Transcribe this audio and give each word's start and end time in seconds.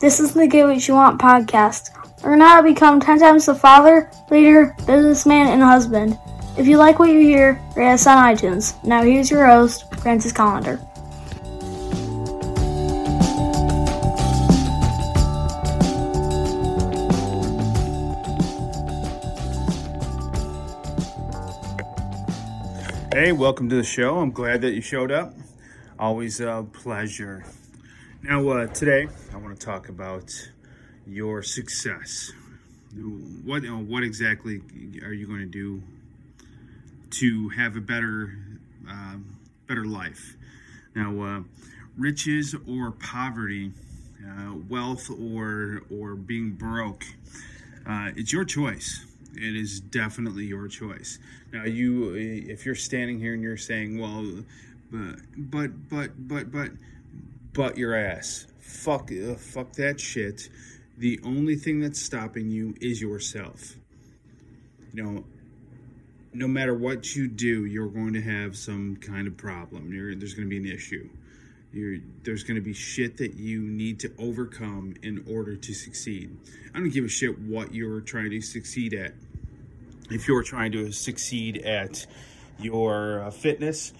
This 0.00 0.20
is 0.20 0.32
the 0.32 0.46
Get 0.46 0.64
What 0.64 0.86
You 0.86 0.94
Want 0.94 1.20
podcast. 1.20 1.90
Learn 2.22 2.40
how 2.40 2.58
to 2.58 2.62
become 2.62 3.00
10 3.00 3.18
times 3.18 3.46
the 3.46 3.54
father, 3.56 4.08
leader, 4.30 4.76
businessman, 4.86 5.48
and 5.48 5.60
husband. 5.60 6.16
If 6.56 6.68
you 6.68 6.76
like 6.76 7.00
what 7.00 7.10
you 7.10 7.18
hear, 7.18 7.60
rate 7.74 7.94
us 7.94 8.06
on 8.06 8.16
iTunes. 8.16 8.80
Now 8.84 9.02
here's 9.02 9.28
your 9.28 9.44
host, 9.44 9.92
Francis 9.96 10.32
Collender. 10.32 10.78
Hey, 23.12 23.32
welcome 23.32 23.68
to 23.68 23.74
the 23.74 23.82
show. 23.82 24.20
I'm 24.20 24.30
glad 24.30 24.60
that 24.60 24.74
you 24.74 24.80
showed 24.80 25.10
up. 25.10 25.34
Always 25.98 26.38
a 26.38 26.64
pleasure. 26.72 27.44
Now, 28.20 28.48
uh, 28.48 28.66
today 28.66 29.06
I 29.32 29.36
want 29.36 29.58
to 29.58 29.64
talk 29.64 29.88
about 29.88 30.32
your 31.06 31.40
success. 31.42 32.32
What 33.44 33.64
uh, 33.64 33.76
what 33.76 34.02
exactly 34.02 34.60
are 35.04 35.12
you 35.12 35.26
going 35.26 35.38
to 35.38 35.46
do 35.46 35.82
to 37.10 37.48
have 37.50 37.76
a 37.76 37.80
better 37.80 38.36
uh, 38.90 39.18
better 39.68 39.84
life? 39.84 40.36
Now, 40.96 41.22
uh, 41.22 41.40
riches 41.96 42.56
or 42.66 42.90
poverty, 42.90 43.70
uh, 44.26 44.54
wealth 44.68 45.08
or 45.10 45.82
or 45.88 46.16
being 46.16 46.50
broke, 46.50 47.04
uh, 47.88 48.10
it's 48.16 48.32
your 48.32 48.44
choice 48.44 49.04
it 49.34 49.54
is 49.54 49.78
definitely 49.78 50.44
your 50.44 50.66
choice. 50.66 51.18
Now, 51.52 51.64
you, 51.64 52.14
if 52.14 52.66
you're 52.66 52.74
standing 52.74 53.20
here 53.20 53.34
and 53.34 53.42
you're 53.42 53.56
saying, 53.56 54.00
"Well, 54.00 54.42
but, 54.90 55.20
but, 55.36 55.88
but, 55.88 56.28
but, 56.28 56.50
but, 56.50 56.70
but 57.52 57.76
your 57.76 57.94
ass, 57.94 58.46
fuck, 58.60 59.10
uh, 59.12 59.34
fuck 59.34 59.72
that 59.74 60.00
shit," 60.00 60.48
the 60.96 61.20
only 61.24 61.56
thing 61.56 61.80
that's 61.80 62.00
stopping 62.00 62.50
you 62.50 62.74
is 62.80 63.00
yourself. 63.00 63.76
You 64.92 65.02
know, 65.02 65.24
no 66.32 66.48
matter 66.48 66.74
what 66.74 67.14
you 67.14 67.28
do, 67.28 67.64
you're 67.64 67.88
going 67.88 68.14
to 68.14 68.20
have 68.22 68.56
some 68.56 68.96
kind 68.96 69.26
of 69.26 69.36
problem. 69.36 69.92
You're, 69.92 70.14
there's 70.14 70.34
going 70.34 70.48
to 70.48 70.50
be 70.50 70.68
an 70.68 70.74
issue. 70.74 71.08
You're, 71.72 71.98
there's 72.24 72.42
going 72.42 72.56
to 72.56 72.62
be 72.62 72.72
shit 72.72 73.18
that 73.18 73.34
you 73.34 73.60
need 73.60 74.00
to 74.00 74.12
overcome 74.18 74.94
in 75.02 75.24
order 75.30 75.54
to 75.54 75.74
succeed. 75.74 76.36
I 76.74 76.78
don't 76.78 76.90
give 76.90 77.04
a 77.04 77.08
shit 77.08 77.38
what 77.38 77.74
you're 77.74 78.00
trying 78.00 78.30
to 78.30 78.40
succeed 78.40 78.94
at. 78.94 79.12
If 80.10 80.26
you're 80.26 80.42
trying 80.42 80.72
to 80.72 80.90
succeed 80.90 81.58
at 81.58 82.06
your 82.58 83.22
uh, 83.22 83.30
fitness, 83.30 83.92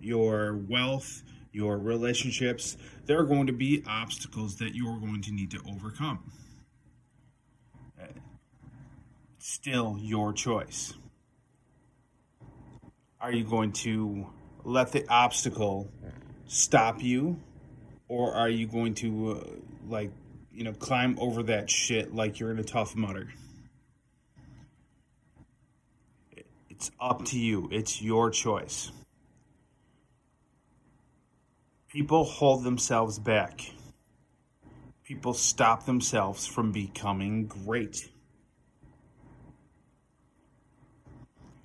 your 0.00 0.56
wealth, 0.68 1.23
your 1.54 1.78
relationships, 1.78 2.76
there 3.06 3.18
are 3.18 3.24
going 3.24 3.46
to 3.46 3.52
be 3.52 3.82
obstacles 3.86 4.56
that 4.56 4.74
you're 4.74 4.98
going 4.98 5.22
to 5.22 5.32
need 5.32 5.50
to 5.52 5.60
overcome. 5.68 6.32
Still 9.38 9.96
your 10.00 10.32
choice. 10.32 10.94
Are 13.20 13.32
you 13.32 13.44
going 13.44 13.72
to 13.72 14.26
let 14.64 14.92
the 14.92 15.06
obstacle 15.08 15.90
stop 16.46 17.02
you 17.02 17.38
or 18.08 18.34
are 18.34 18.48
you 18.48 18.66
going 18.66 18.94
to 18.94 19.32
uh, 19.32 19.44
like 19.88 20.10
you 20.52 20.64
know 20.64 20.72
climb 20.72 21.18
over 21.18 21.42
that 21.42 21.70
shit 21.70 22.14
like 22.14 22.38
you're 22.38 22.50
in 22.50 22.58
a 22.58 22.64
Tough 22.64 22.94
Mudder 22.94 23.28
it's 26.68 26.90
up 27.00 27.24
to 27.26 27.38
you 27.38 27.68
it's 27.72 28.00
your 28.00 28.30
choice 28.30 28.90
people 31.94 32.24
hold 32.24 32.62
themselves 32.62 33.18
back 33.18 33.72
people 35.04 35.32
stop 35.32 35.86
themselves 35.86 36.46
from 36.46 36.72
becoming 36.72 37.46
great 37.46 38.10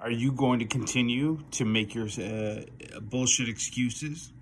are 0.00 0.10
you 0.10 0.32
going 0.32 0.58
to 0.58 0.66
continue 0.66 1.38
to 1.50 1.64
make 1.64 1.94
your 1.94 2.08
uh, 2.20 2.60
bullshit 3.00 3.48
excuses 3.48 4.32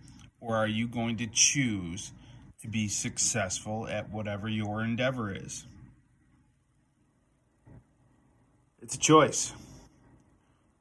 or 0.40 0.56
are 0.56 0.66
you 0.66 0.88
going 0.88 1.16
to 1.16 1.26
choose 1.32 2.12
to 2.60 2.68
be 2.68 2.88
successful 2.88 3.86
at 3.88 4.10
whatever 4.10 4.48
your 4.48 4.82
endeavor 4.82 5.32
is? 5.32 5.64
It's 8.80 8.96
a 8.96 8.98
choice. 8.98 9.52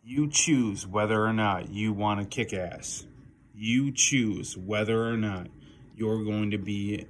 You 0.03 0.27
choose 0.27 0.87
whether 0.87 1.23
or 1.23 1.33
not 1.33 1.69
you 1.69 1.93
want 1.93 2.19
to 2.19 2.25
kick 2.25 2.53
ass. 2.53 3.05
You 3.63 3.91
choose 3.91 4.57
whether 4.57 5.07
or 5.07 5.17
not 5.17 5.45
you're 5.95 6.23
going 6.23 6.49
to 6.49 6.57
be 6.57 7.05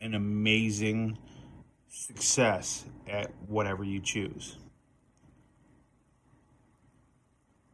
an 0.00 0.14
amazing 0.14 1.16
success 1.88 2.84
at 3.08 3.30
whatever 3.46 3.84
you 3.84 4.00
choose. 4.00 4.56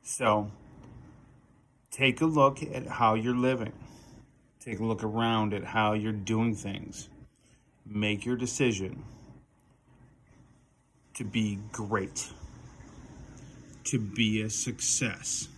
So, 0.03 0.51
take 1.91 2.21
a 2.21 2.27
look 2.27 2.63
at 2.63 2.87
how 2.87 3.15
you're 3.15 3.35
living. 3.35 3.73
Take 4.61 4.81
a 4.81 4.85
look 4.85 5.03
around 5.03 5.55
at 5.55 5.65
how 5.65 5.95
you're 5.95 6.13
doing 6.13 6.55
things. 6.55 7.09
Make 7.87 8.27
your 8.27 8.37
decision 8.37 9.05
to 11.15 11.25
be 11.25 11.61
great, 11.73 12.29
to 13.85 13.99
be 13.99 14.43
a 14.43 14.51
success. 14.51 15.49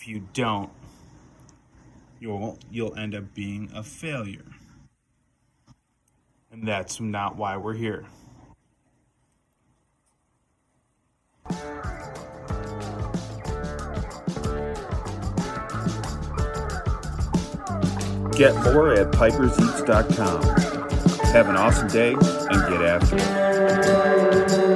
If 0.00 0.06
you 0.06 0.22
don't, 0.32 0.70
you'll 2.20 2.56
you'll 2.70 2.96
end 2.96 3.16
up 3.16 3.34
being 3.34 3.68
a 3.74 3.82
failure. 3.82 4.44
And 6.52 6.66
that's 6.66 7.00
not 7.00 7.36
why 7.36 7.56
we're 7.56 7.74
here. 7.74 8.06
Get 18.36 18.54
more 18.62 18.94
at 18.94 19.10
piperseats.com. 19.10 20.42
Have 21.32 21.48
an 21.48 21.56
awesome 21.56 21.88
day 21.88 22.12
and 22.12 22.68
get 22.68 22.82
after 22.82 23.16
it. 23.18 24.67